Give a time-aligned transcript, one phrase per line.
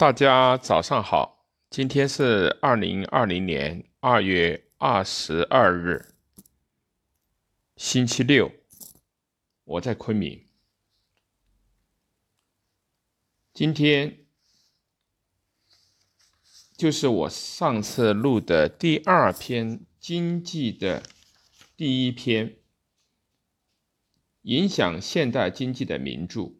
[0.00, 6.14] 大家早上好，今天是二零二零年二月二十二日，
[7.76, 8.50] 星期六，
[9.64, 10.48] 我在昆明。
[13.52, 14.24] 今天
[16.78, 21.02] 就是我上次录的第二篇经济的
[21.76, 22.56] 第一篇，
[24.40, 26.59] 影响现代经济的名著。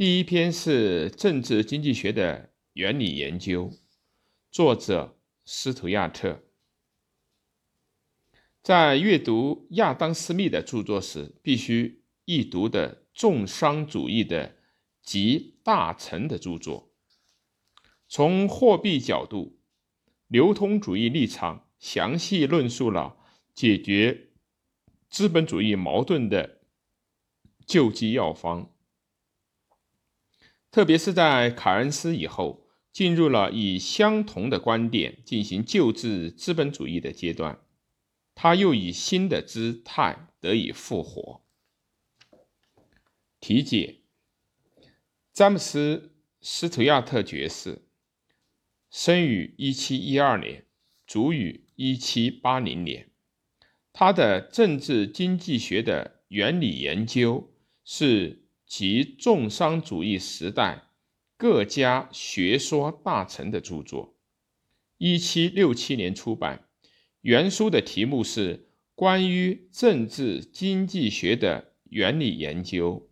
[0.00, 3.70] 第一篇是政治经济学的原理研究，
[4.50, 6.42] 作者斯图亚特。
[8.62, 14.56] 在阅读亚当·斯密的著作时，必须一读的重商主义的
[15.02, 16.90] 集大成的著作。
[18.08, 19.58] 从货币角度，
[20.28, 23.18] 流通主义立场详细论述了
[23.52, 24.30] 解决
[25.10, 26.62] 资本主义矛盾的
[27.66, 28.74] 救济药方。
[30.70, 37.58] 特别是在凯恩斯以后，进入了以相同的观点进行救治资本主义的阶段，
[38.36, 41.42] 他又以新的姿态得以复活。
[43.40, 44.02] 题解：
[45.32, 47.82] 詹姆斯·斯图亚特爵士，
[48.90, 50.64] 生于1712年，
[51.04, 53.10] 卒于1780年。
[53.92, 57.52] 他的政治经济学的原理研究
[57.84, 58.39] 是。
[58.70, 60.84] 及重商主义时代
[61.36, 64.14] 各家学说大成的著作，
[64.96, 66.68] 一七六七年出版。
[67.20, 68.58] 原书的题目是
[68.94, 73.10] 《关于政治经济学的原理研究：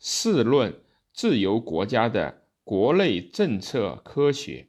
[0.00, 0.82] 试论
[1.12, 4.66] 自由国家的国内政策科学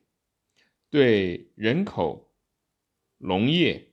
[0.91, 2.31] 对人口、
[3.17, 3.87] 农业、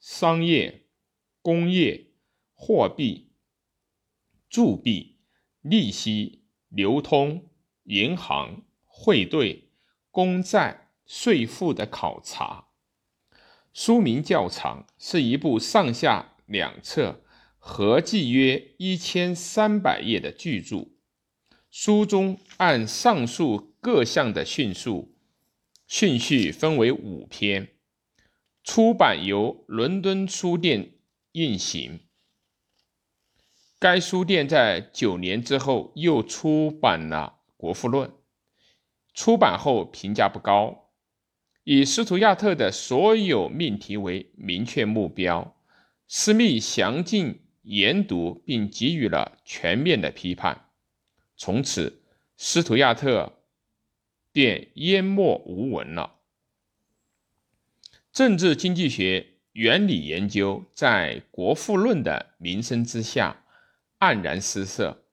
[0.00, 0.86] 商业、
[1.42, 2.06] 工业、
[2.54, 3.28] 货币、
[4.48, 5.16] 铸币》。
[5.62, 7.50] 利息、流通、
[7.84, 9.70] 银行、汇兑、
[10.10, 12.68] 公债、税负的考察。
[13.72, 17.22] 书名较长，是一部上下两册、
[17.58, 20.88] 合计约一千三百页的巨著。
[21.70, 25.14] 书中按上述各项的迅速
[25.86, 27.68] 顺序分为五篇。
[28.64, 30.94] 出版由伦敦书店
[31.32, 32.00] 印行。
[33.80, 38.10] 该书店在九年之后又出版了《国富论》，
[39.14, 40.90] 出版后评价不高。
[41.64, 45.56] 以斯图亚特的所有命题为明确目标，
[46.08, 50.68] 斯密详尽研读并给予了全面的批判。
[51.38, 52.02] 从此，
[52.36, 53.40] 斯图亚特
[54.30, 56.16] 便淹没无闻了。
[58.12, 63.42] 政治经济学原理研究在《国富论》的名声之下。
[64.00, 65.04] 黯然失色，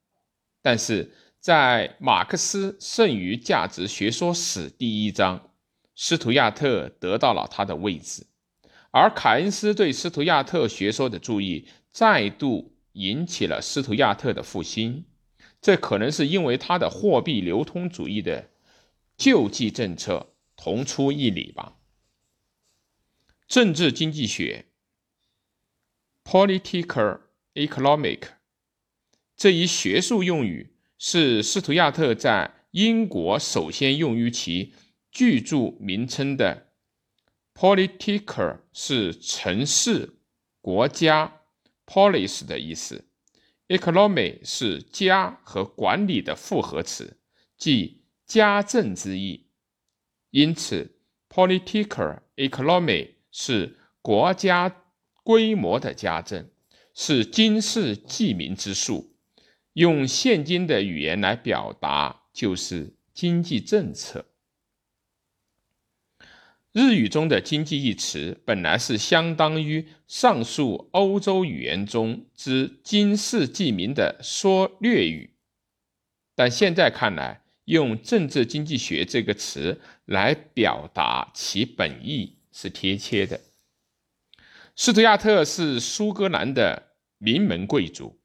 [0.62, 5.52] 但是在马克思剩余价值学说史第一章，
[5.94, 8.26] 斯图亚特得到了他的位置，
[8.92, 15.06] 而凯恩斯对斯图亚特学说的注意再度引起了斯图亚特的复兴。
[15.60, 18.50] 这可能是因为他的货币流通主义的
[19.18, 21.76] 救济政策同出一理吧。
[23.48, 24.68] 政治经济学
[26.24, 27.20] （Political
[27.54, 28.37] Economic）。
[29.38, 34.74] 这一学术用语是斯图亚特在英国首先用于其
[35.12, 36.70] 巨著名称的
[37.54, 40.16] “politica” 是城市、
[40.60, 41.42] 国家
[41.86, 43.06] “polis” 的意思
[43.68, 47.20] ，“economy” 是家和管理的复合词，
[47.56, 49.46] 即家政之意。
[50.32, 50.98] 因此
[51.30, 54.84] ，“politica economy” 是国家
[55.24, 56.50] 规模的家政，
[56.96, 59.14] 是经世济民之术。
[59.78, 64.26] 用现今的语言来表达，就是经济政策。
[66.72, 75.36] 日语中的“经济”一词，本来是相当于上述欧洲语言中之“经世济民”的缩略语，
[76.34, 83.42] 但现在看来，用“政治经济学”这个词来表达其本意是贴切的。
[84.76, 88.17] 斯图亚特是苏格兰的名门贵族。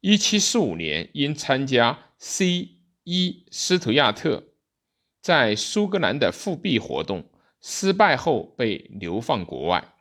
[0.00, 3.46] 一七四五年，因参加 C.E.
[3.50, 4.44] 斯图亚特
[5.20, 7.30] 在苏格兰的复辟活动
[7.60, 9.92] 失败后，被流放国外。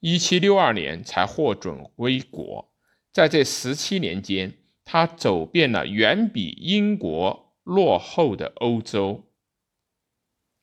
[0.00, 2.72] 一七六二年才获准归国。
[3.12, 4.54] 在这十七年间，
[4.84, 9.30] 他走遍了远比英国落后的欧洲，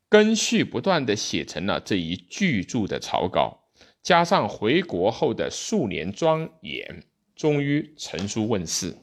[0.10, 3.70] 根续不断地写成了这一巨著的草稿，
[4.04, 7.06] 加上回国后的数年钻研。
[7.40, 8.98] 终于成书问世。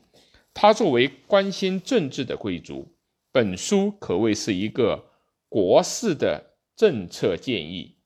[0.52, 2.94] 他作为关心政治的贵族，
[3.32, 5.06] 本书可谓是一个
[5.48, 7.96] 国事的政策建议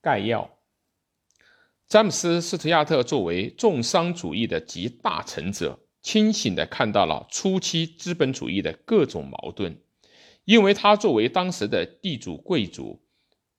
[0.00, 0.50] 概要。
[1.86, 9.76] 詹姆斯·斯图亚特作为重商主义的集大成者，清醒地看到了初期资本主义的各种矛盾，
[10.46, 13.02] 因为他作为当时的地主贵族，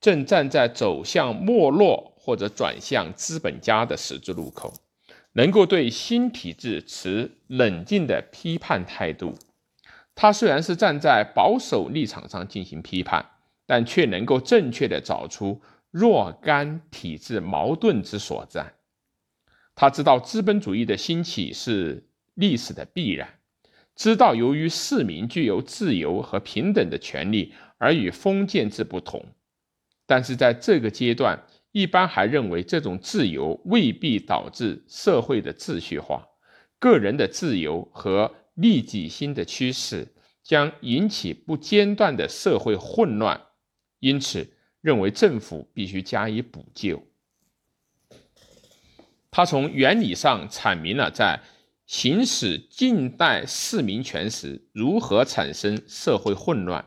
[0.00, 4.74] 正站在走向没落或者转向资本家的十字路口，
[5.32, 9.34] 能够对新体制持冷静的批判态度。
[10.14, 13.24] 他虽然是站在保守立场上进行批判，
[13.64, 15.62] 但却能够正确地找出。
[15.90, 18.74] 若干体制矛盾之所在，
[19.74, 23.38] 他知道资本主义的兴起是历史的必然，
[23.96, 29.24] 知道由于市民具有自由和平等的权利而与封建制不同，
[30.04, 31.42] 但是在这个阶段，
[31.78, 36.26] 一般还认为这种自由未必导致社会的秩序化，
[36.80, 40.08] 个人的自由和利己心的趋势
[40.42, 43.40] 将引起不间断的社会混乱，
[44.00, 44.54] 因此。
[44.80, 47.02] 认为政府必须加以补救。
[49.28, 51.40] 他从原理上阐明了在
[51.84, 56.86] 行使近代市民权时如何产生社会混乱，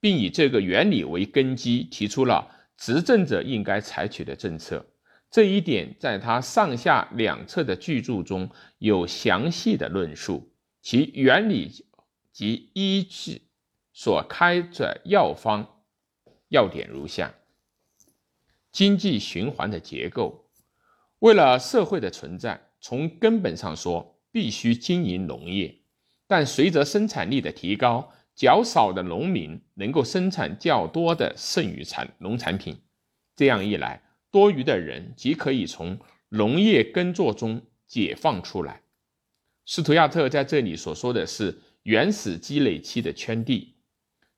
[0.00, 2.48] 并以这个原理为根基，提出了
[2.82, 4.84] 执政者应该采取的政策。
[5.30, 11.70] 这一点在他上下两侧的巨著中有详细的论述，其原理
[12.32, 13.42] 及依据
[13.92, 15.84] 所开的药方。
[16.48, 17.32] 要点如下：
[18.72, 20.50] 经济循环的结构，
[21.20, 25.82] 为了社会的存在，从根本上说，必须经营农业。
[26.26, 32.76] 但随着生产力的提高，较少的农民能够生产较多的剩余产农产品。
[33.36, 35.98] 这样一来，多余的人即可以从
[36.28, 38.82] 农业耕作中解放出来。
[39.64, 43.74] 斯图亚特在这里所说的是原始积累期的圈地，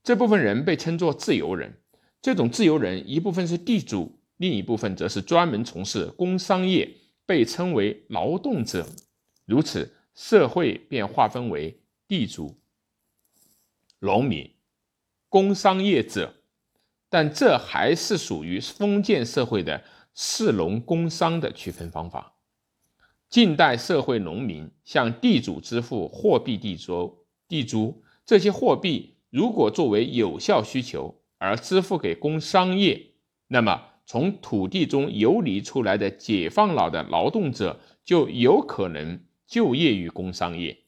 [0.02, 1.80] 这部分人被称作自由人。
[2.20, 6.90] 这种自由人一部分是地主，另一部分则是专门从事工商业，
[7.26, 8.86] 被称为劳动者。
[9.44, 12.58] 如此，社会便划分为地主、
[14.04, 14.50] 农民、
[15.30, 16.34] 工商业者。
[17.08, 19.82] 但这还是属于封建社会的
[20.14, 22.34] 士农工商的区分方法。
[23.30, 31.20] 近代社会，农民向地主支付货币地租，地租这些货币如果作为有效需求。
[31.38, 33.10] 而支付给工商业，
[33.48, 40.83] 那么从土地中游离出来的解放了的劳动者就有可能就业于工商业。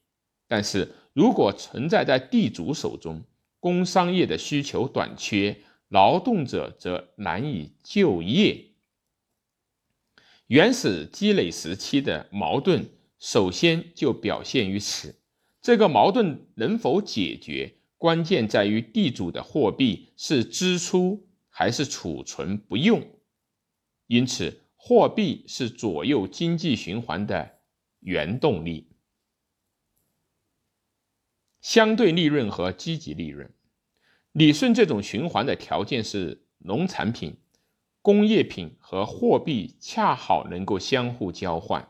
[0.47, 3.23] 但是如果存在在地主手中，
[3.59, 5.57] 工商业的需求短缺，
[5.89, 8.65] 劳动者则难以就业。
[10.47, 12.89] 原始积累时期的矛盾
[13.19, 15.19] 首先就表现于此，
[15.61, 17.73] 这个矛盾能否解决？
[17.97, 23.03] 关键在于地主的货币是支出还是储存不用，
[24.05, 27.57] 因此货币是左右经济循环的
[28.01, 28.91] 原动力。
[31.67, 33.51] 相对利润和积极利润，
[34.31, 37.35] 理顺这种循环的条件是农产品、
[38.01, 41.85] 工业品和货币恰好能够相互交换。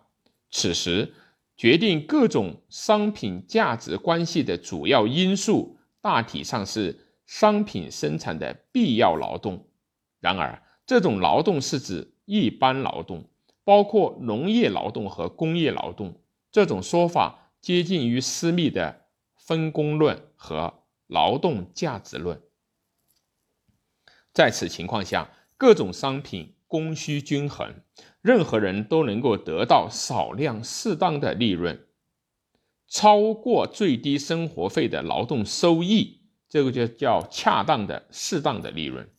[0.50, 1.13] 此时，
[1.56, 5.77] 决定各种商品价值关系的主要因素。
[6.01, 9.67] 大体上是商品生产的必要劳动，
[10.19, 13.24] 然而这种劳动是指一般劳动，
[13.63, 16.19] 包括农业劳动和工业劳动。
[16.51, 19.03] 这种说法接近于斯密的
[19.48, 22.42] 分工论和劳动价值论。
[24.34, 27.82] 在此情况下，各种商品供需均衡，
[28.22, 31.88] 任何人都能够得到少量适当的利润。
[32.89, 39.10] 超过最低生活费的劳动收益，这个就叫恰当的、适当的利润，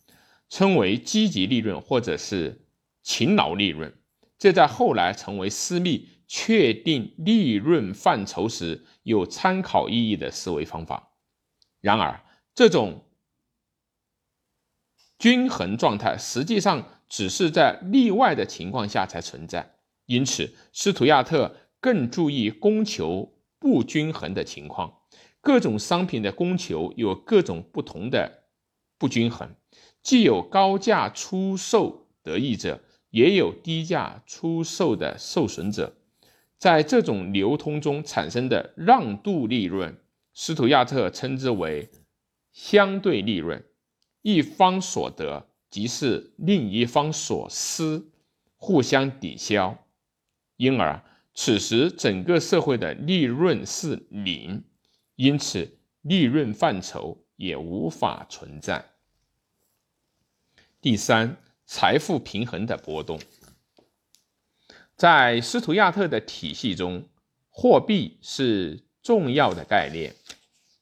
[0.51, 2.67] 称为积极利润或者是
[3.03, 3.95] 勤劳利润。
[4.39, 11.15] 这在后来成为私密确定利润范畴时有参考意义的思维方法。
[11.81, 12.23] 然而，
[12.55, 13.05] 这种
[15.19, 19.75] 均衡状态实际上只是在例外的情况下才存在。
[20.07, 23.35] 因此，斯图亚特更注意供求。
[23.61, 25.01] 不均衡的情况，
[25.41, 28.45] 各种商品的供求有各种不同的
[28.97, 29.53] 不均衡，
[30.01, 32.81] 既有高价出售得益者，
[33.11, 35.97] 也有低价出售的受损者。
[36.59, 39.97] 在这种流通中产生的让渡利润，
[40.35, 41.89] 斯图亚特称之为
[42.53, 43.65] 相对利润。
[44.23, 48.03] 一方所得即是另一方所失，
[48.57, 49.87] 互相抵消，
[50.57, 51.03] 因而。
[51.33, 54.65] 此时，整个社会的利润是零，
[55.15, 58.85] 因此利润范畴也无法存在。
[60.81, 63.21] 第三，财富平衡的波动，
[64.99, 67.05] 在斯图亚特的体系中，
[67.51, 70.13] 货币是重要的概念。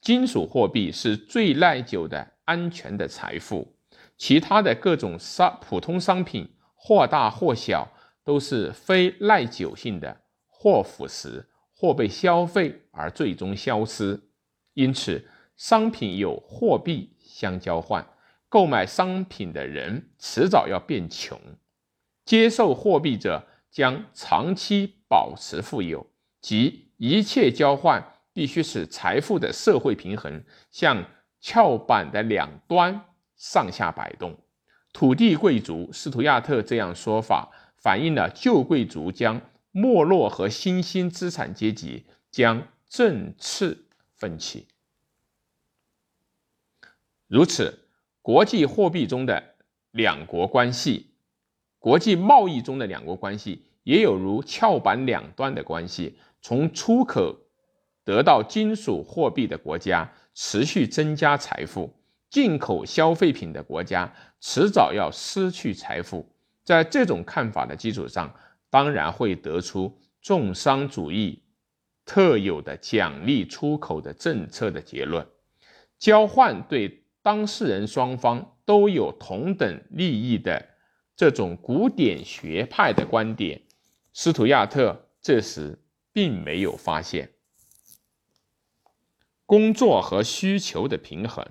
[0.00, 3.76] 金属货币是最耐久的、安全的财富，
[4.16, 7.92] 其他的各种商普通商品或大或小
[8.24, 11.44] 都是非耐久性的，或腐蚀，
[11.74, 14.18] 或被消费而最终消失。
[14.72, 18.06] 因此，商品有货币相交换。
[18.48, 21.38] 购买商品的人迟早要变穷，
[22.24, 23.46] 接受货币者
[23.76, 26.06] 将长期保持富有。
[26.40, 28.02] 即一切交换
[28.32, 31.04] 必须使财富的社会平衡向
[31.42, 33.04] 翘板的两端
[33.36, 34.34] 上下摆动。
[34.94, 39.42] 土地贵族斯图亚特这样说法，反映了旧贵族将
[39.72, 44.68] 没落和新兴资产阶级将振翅奋起。
[47.26, 47.82] 如此。
[48.22, 49.54] 国际货币中的
[49.92, 51.14] 两国关系，
[51.78, 56.18] 国际贸易中的两国关系，也有如翘板两端的关系。
[56.42, 57.36] 从出口
[58.04, 61.92] 得到金属货币的国家持续增加财富，
[62.30, 66.26] 进口消费品的国家迟早要失去财富。
[66.64, 68.34] 在这种看法的基础上，
[68.70, 71.42] 当然会得出重商主义
[72.04, 75.26] 特有的奖励出口的政策的结论。
[75.98, 77.02] 交换对。
[77.26, 80.64] 当事人双方都有同等利益的
[81.16, 83.62] 这种古典学派的观点，
[84.12, 85.82] 斯图亚特这时
[86.12, 87.32] 并没有发现。
[89.46, 91.46] 工作和需求的平衡，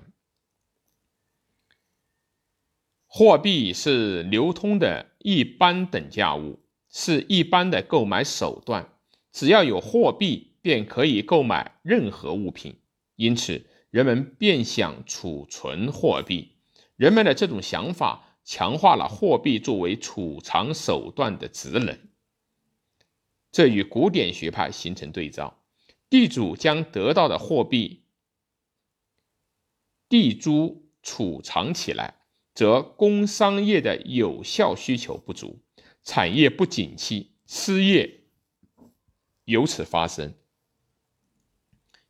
[3.06, 8.92] 货币是流通的一般等价物，是一般的购买手段。
[9.32, 12.78] 只要有货币，便可以购买任何物品。
[13.16, 13.66] 因此。
[13.90, 16.56] 人们便想储存货币，
[16.96, 21.98] 人们的这种想法强化了货币作为储藏手段的职能。
[23.50, 25.62] 这与古典学派形成对照。
[26.08, 28.04] 地主将得到的货币
[30.08, 32.14] 地租储藏起来，
[32.54, 35.58] 则工商业的有效需求不足，
[36.04, 38.20] 产业不景气，失业
[39.46, 40.32] 由此发生。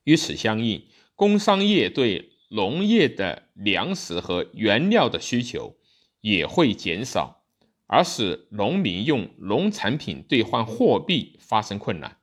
[0.04, 0.86] 与此相应。
[1.14, 5.74] 工商业对农业的粮食和原料的需求
[6.20, 7.44] 也会减少，
[7.86, 12.18] 而使农民用农产品兑换货币发生困难。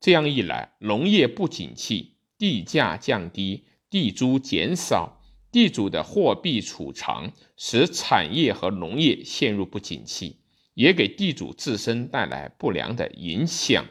[0.00, 10.36] 这样一来，农业不景气，地价降低，地租减少，地主的货币储藏使产业和农业陷入不景气，
[10.74, 13.86] 也给地主自身带来不良的影响。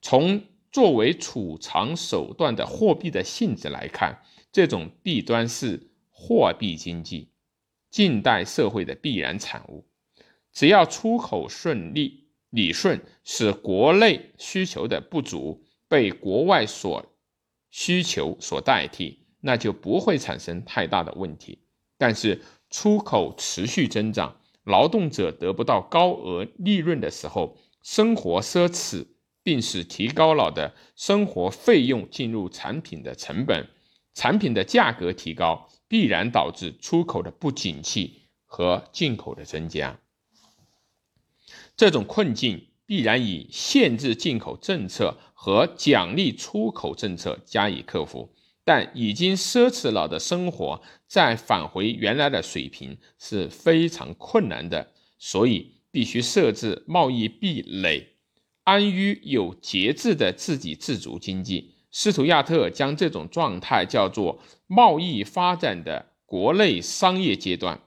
[0.00, 7.31] 从作为储藏手段的货币的性质来看，这种弊端是货币经济
[7.92, 9.86] 近代社会的必然产物。
[10.52, 17.06] 只要出口顺利、理顺，使国内需求的不足被国外所
[17.70, 21.60] 需求所代替，那就不会产生太大的问题。
[21.96, 29.06] 但是出口持续增长，劳动者得不到高额利润的时候，生活奢侈。
[29.44, 33.68] 并使提高了的生活费用进入产品的成本，
[34.14, 40.00] 产品的价格提高，必然导致出口的不景气和进口的增加。
[41.76, 48.32] 这种困境必然以限制进口政策和奖励出口政策加以克服，
[48.64, 58.16] 但已经奢侈了的生活再返回原来的水平是非常困难的，所以必须设置贸易壁垒。
[58.64, 67.80] 安于有节制的自给自足经济，斯图亚特将这种状态叫做贸易发展的国内商业阶段。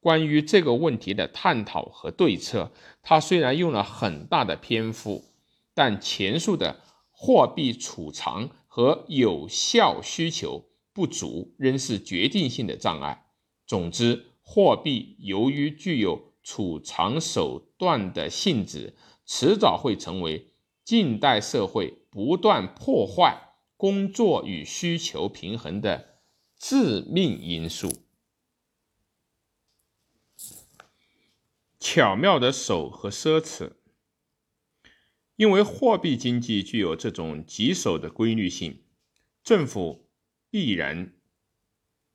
[0.00, 2.70] 关于这个问题的探讨和对策，
[3.02, 5.24] 他虽然用了很大的篇幅，
[5.74, 13.26] 但前述的货币储藏和有效需求不足仍是决定性的障碍。
[13.66, 18.94] 总之，货币由于具有储藏手段的性质。
[19.30, 23.47] 迟早会成为近代社会不断破坏
[23.78, 26.18] 工作与需求平衡的
[26.58, 27.88] 致命因素。
[31.78, 33.74] 巧妙的手和奢侈，
[35.36, 38.82] 因为货币经济具有这种棘手的规律性，
[39.44, 40.10] 政府
[40.50, 41.14] 必然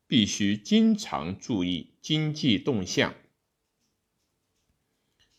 [0.06, 3.16] 必须经常注意经济动向。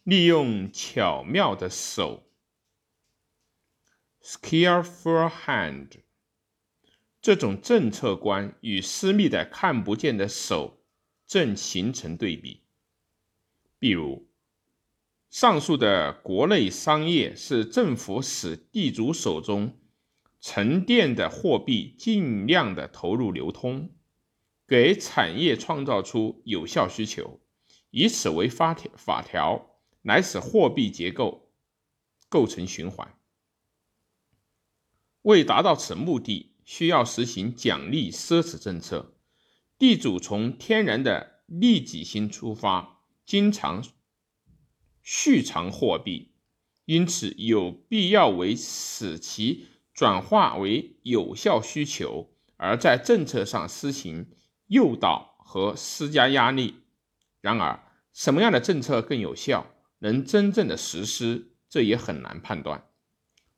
[0.03, 2.27] 利用巧妙的手
[4.23, 6.04] （skillful hand）
[7.25, 10.85] 这种政策观与私密的看不见的手
[11.27, 12.61] 正形成对比。
[13.79, 14.29] 比如，
[15.31, 19.81] 上述的国内商业是政府使地主手中
[20.39, 23.95] 沉淀的货币尽量的投入流通，
[24.67, 27.41] 给产业创造出有效需求，
[27.89, 31.51] 以此为法条法条来使货币结构
[32.29, 33.17] 构成循环。
[35.23, 39.15] 为达到此目的，需要实行奖励奢侈政策。
[39.79, 43.85] 地主从天然的利己心出发，经常
[45.03, 46.33] 蓄藏货币，
[46.85, 54.31] 因此有必要为使其转化为有效需求，而在政策上施行
[54.69, 56.77] 诱导和施加压力。
[57.41, 59.67] 然而，什么样的政策更有效，
[59.99, 62.87] 能真正的实施，这也很难判断。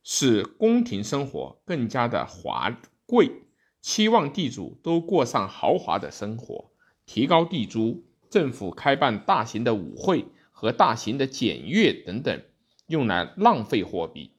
[0.03, 2.69] 使宫廷生活更加的华
[3.07, 3.43] 贵，
[3.81, 6.71] 期望地主都过上豪华的生活，
[7.05, 12.43] 提高地租，政府开办大型的舞会和大型的检阅等等，
[12.87, 14.33] 用来浪费货币。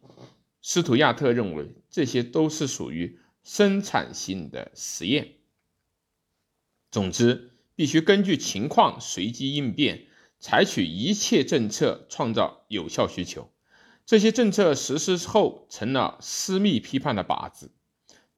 [0.60, 5.36] 斯图亚特认为这些都是属于生产性的实验。
[6.90, 10.06] 总之，必须根据情况随机应变，
[10.38, 13.50] 采取一切政策，创造有效需求。
[14.04, 17.70] 这些政策实施后成了私密批判的靶子，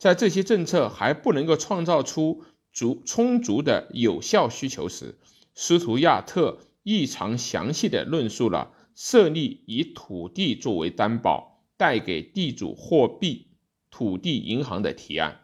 [0.00, 2.42] 在这些政策还不能够创造出
[2.72, 5.18] 足充足的有效需求时，
[5.54, 13.48] 斯图亚特异常详细地论述了设立以土地作为担保、贷给地主货币
[13.90, 15.42] 土地银行的提案。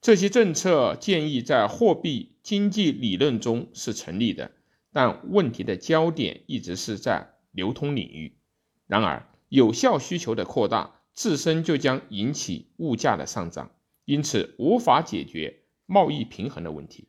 [0.00, 4.52] 这些政策建议在货币经济理论中是成立的，
[4.92, 7.32] 但问题的焦点一直是在。
[7.56, 8.36] 流通领域，
[8.88, 13.70] 然而有效需求的扩大自身就将引起物价的上涨，
[14.04, 17.08] 因此无法解决贸易平衡的问题。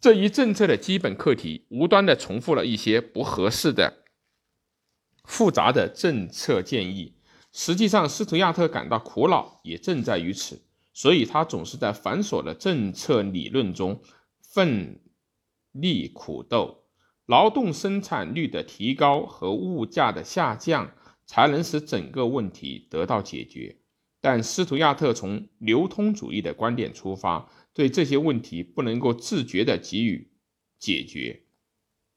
[0.00, 3.98] 这一政策的基本课题无端的重复了一些不合适的、
[5.24, 7.14] 复杂的政策建议。
[7.52, 10.62] 实际上，斯图亚特感到苦恼也正在于此，
[10.94, 14.00] 所以他总是在繁琐的政策理论中
[14.40, 15.00] 奋
[15.72, 16.84] 力苦斗。
[17.26, 20.92] 劳动生产率的提高和物价的下降
[21.30, 23.76] 才能使整个问题得到解决。
[24.20, 30.28] 但斯图亚特从流通主义的观点出发，对这些问题不能够自觉地给予
[30.80, 31.44] 解决。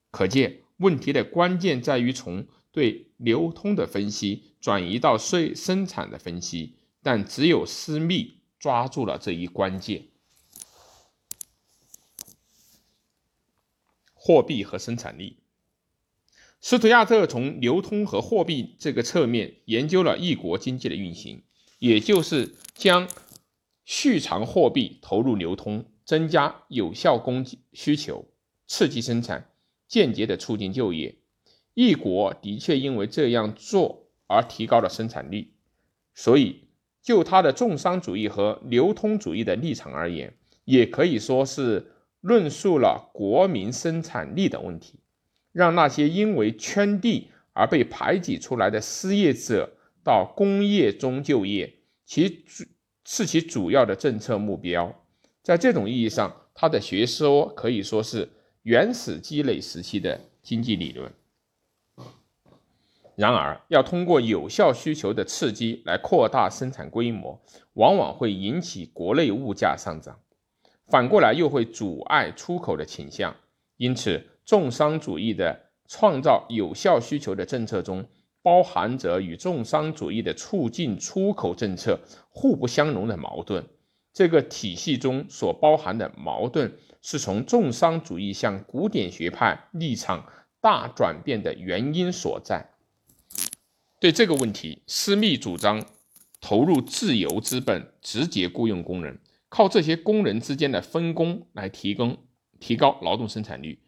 [0.09, 6.79] 可见，问题的关键在于从对流通的分析转移到税生产的分析。
[7.03, 10.07] 但只有私密抓住了这一关键。
[14.15, 15.42] 货币和生产力。
[16.65, 21.43] 斯图亚特从流通和货币这个侧面研究了一国经济的运行，
[21.77, 23.09] 也就是将
[23.83, 28.29] 蓄藏货币投入流通，增加有效供给需求，
[28.65, 29.49] 刺激生产，
[29.89, 31.17] 间接的促进就业。
[31.73, 35.55] 一国的确因为这样做而提高了生产力，
[36.15, 36.69] 所以
[37.01, 41.89] 就他的重商主义和流通主义的立场而言，也可以说是。
[42.21, 45.01] 论述了国民生产力的问题，
[45.53, 49.71] 让那些因为圈地而被排挤出来的失业者
[50.03, 51.73] 到工业中就业，
[52.05, 52.65] 其主
[53.05, 54.93] 是其主要的政策目标。
[55.41, 58.29] 在这种意义上，他的学说可以说是
[58.63, 61.11] 原始积累时期的经济理论。
[63.15, 67.39] 然而，要通过有效需求的刺激来扩大生产规模，
[67.73, 70.19] 往往会引起国内物价上涨。
[70.87, 73.35] 反过来又会阻碍出口的倾向，
[73.77, 78.05] 因此重商主义的创造有效需求的政策中，
[78.41, 83.65] 包含着与重商主义的促进出口政策互不相容的矛盾。
[84.11, 90.27] 这个体系中所包含的矛盾，是从重商主义向古典学派立场
[90.61, 92.69] 大转变的原因所在。
[93.99, 95.83] 对这个问题，斯密主张
[96.41, 99.19] 投入自由资本，直接雇佣工人。
[99.49, 102.17] 靠这些工人之间的分工来提供
[102.59, 103.79] 提高劳动生产率，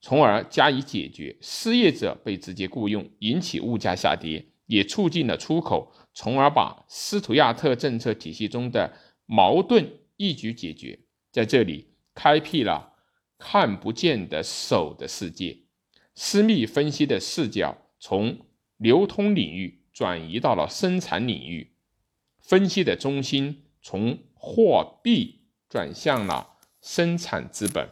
[0.00, 8.92] 从而加以解决失业者被直接雇佣，引起物价下跌，也促进了出口，从而把斯图亚特政策体系中的
[9.26, 10.98] 矛盾一举解决。
[11.30, 12.94] 在这里，开辟了
[13.38, 15.58] 看不见的手的世界。
[16.14, 18.38] 私密分析的视角从
[18.76, 21.72] 流通领域转移到了生产领域，
[22.40, 24.18] 分析的中心从。
[24.42, 27.86] 货币转向了生产资本。